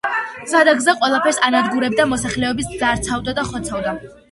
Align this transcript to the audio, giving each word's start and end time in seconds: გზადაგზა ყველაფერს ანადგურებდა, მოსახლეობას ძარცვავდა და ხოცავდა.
გზადაგზა 0.45 0.95
ყველაფერს 1.01 1.41
ანადგურებდა, 1.49 2.09
მოსახლეობას 2.15 2.75
ძარცვავდა 2.83 3.39
და 3.43 3.47
ხოცავდა. 3.53 3.97